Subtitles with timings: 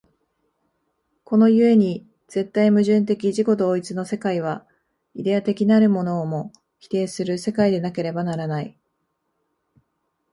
[1.23, 4.67] この故に絶対矛盾的自己同一の世界は、
[5.13, 8.75] イデヤ的なるものをも否定する世界でなければならない。